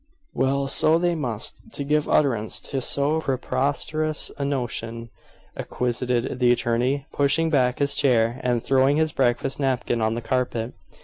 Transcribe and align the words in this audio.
"Well, 0.33 0.67
so 0.67 0.97
they 0.97 1.13
must, 1.13 1.61
to 1.73 1.83
give 1.83 2.09
utterance 2.09 2.59
to 2.71 2.81
so 2.81 3.19
preposterous 3.21 4.31
a 4.35 4.43
notion," 4.43 5.09
acquiesced 5.55 6.07
the 6.07 6.51
attorney, 6.51 7.05
pushing 7.13 7.51
back 7.51 7.77
his 7.77 7.95
chair 7.95 8.39
and 8.43 8.63
throwing 8.63 8.97
his 8.97 9.11
breakfast 9.11 9.59
napkin 9.59 10.01
on 10.01 10.15
the 10.15 10.21
carpet. 10.23 10.73